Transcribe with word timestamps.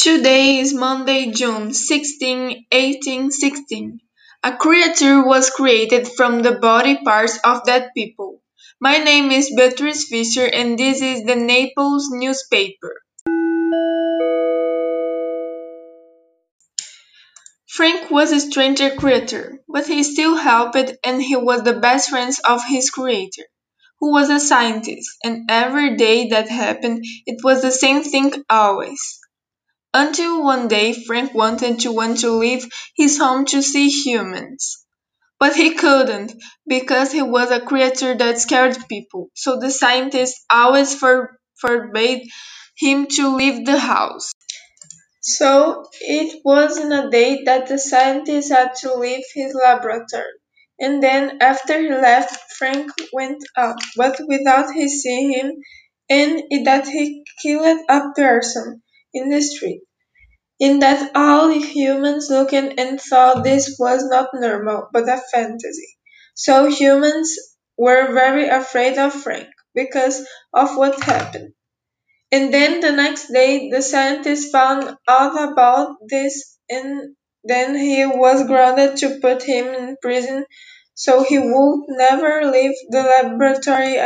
Today 0.00 0.58
is 0.58 0.72
Monday, 0.72 1.32
June 1.32 1.74
16, 1.74 2.66
1816. 2.70 3.98
A 4.44 4.56
creature 4.56 5.26
was 5.26 5.50
created 5.50 6.06
from 6.06 6.40
the 6.40 6.52
body 6.52 6.98
parts 7.02 7.36
of 7.42 7.64
dead 7.64 7.90
people. 7.96 8.40
My 8.78 8.98
name 8.98 9.32
is 9.32 9.52
Beatrice 9.56 10.08
Fisher 10.08 10.46
and 10.46 10.78
this 10.78 11.02
is 11.02 11.24
the 11.24 11.34
Naples 11.34 12.10
newspaper. 12.12 12.94
Frank 17.66 18.08
was 18.12 18.30
a 18.30 18.38
stranger 18.38 18.94
creature, 18.94 19.58
but 19.68 19.88
he 19.88 20.04
still 20.04 20.36
helped 20.36 20.92
and 21.02 21.20
he 21.20 21.34
was 21.34 21.64
the 21.64 21.80
best 21.80 22.10
friend 22.10 22.32
of 22.44 22.64
his 22.64 22.90
creator, 22.90 23.46
who 23.98 24.12
was 24.12 24.30
a 24.30 24.38
scientist, 24.38 25.10
and 25.24 25.50
every 25.50 25.96
day 25.96 26.28
that 26.28 26.48
happened 26.48 27.04
it 27.26 27.42
was 27.42 27.62
the 27.62 27.72
same 27.72 28.04
thing 28.04 28.44
always. 28.48 29.17
Until 30.00 30.44
one 30.44 30.68
day 30.68 30.92
Frank 30.92 31.34
wanted 31.34 31.80
to 31.80 31.90
want 31.90 32.20
to 32.20 32.30
leave 32.30 32.64
his 32.94 33.18
home 33.18 33.46
to 33.46 33.60
see 33.60 33.88
humans. 33.88 34.86
But 35.40 35.56
he 35.56 35.74
couldn't, 35.74 36.34
because 36.68 37.10
he 37.10 37.20
was 37.20 37.50
a 37.50 37.60
creature 37.60 38.14
that 38.14 38.38
scared 38.38 38.76
people, 38.88 39.28
so 39.34 39.58
the 39.58 39.72
scientists 39.72 40.44
always 40.48 40.94
for 40.94 41.40
forbade 41.56 42.28
him 42.76 43.08
to 43.16 43.34
leave 43.34 43.66
the 43.66 43.76
house. 43.76 44.30
So 45.20 45.84
it 46.00 46.42
was 46.44 46.78
in 46.78 46.92
a 46.92 47.10
day 47.10 47.42
that 47.46 47.66
the 47.66 47.78
scientist 47.80 48.52
had 48.52 48.76
to 48.82 48.94
leave 48.94 49.24
his 49.34 49.52
laboratory, 49.52 50.38
and 50.78 51.02
then 51.02 51.38
after 51.40 51.76
he 51.82 51.88
left 51.88 52.52
Frank 52.52 52.92
went 53.12 53.42
out, 53.56 53.80
but 53.96 54.16
without 54.28 54.72
his 54.72 55.02
seeing 55.02 55.32
him, 55.32 55.50
and 56.08 56.44
that 56.66 56.86
he 56.86 57.24
killed 57.42 57.80
a 57.88 58.12
person 58.14 58.80
in 59.12 59.28
the 59.28 59.42
street 59.42 59.82
in 60.60 60.80
that 60.80 61.10
all 61.14 61.48
humans 61.50 62.28
looked 62.30 62.52
and 62.52 63.00
thought 63.00 63.44
this 63.44 63.76
was 63.78 64.04
not 64.08 64.30
normal, 64.34 64.88
but 64.92 65.08
a 65.08 65.18
fantasy. 65.32 65.88
So 66.34 66.70
humans 66.70 67.36
were 67.76 68.12
very 68.14 68.48
afraid 68.48 68.98
of 68.98 69.12
Frank 69.14 69.48
because 69.74 70.26
of 70.54 70.76
what 70.76 71.02
happened. 71.02 71.54
And 72.32 72.54
then 72.54 72.80
the 72.80 72.92
next 72.92 73.28
day, 73.28 73.68
the 73.70 73.82
scientists 73.82 74.50
found 74.50 74.96
out 75.06 75.52
about 75.52 75.96
this, 76.08 76.58
and 76.70 77.14
then 77.44 77.76
he 77.76 78.06
was 78.06 78.46
grounded 78.46 78.96
to 78.98 79.18
put 79.20 79.42
him 79.42 79.66
in 79.74 79.96
prison 80.00 80.46
so 80.94 81.22
he 81.22 81.38
would 81.38 81.84
never 81.88 82.50
leave 82.50 82.72
the 82.90 83.02
laboratory 83.02 83.98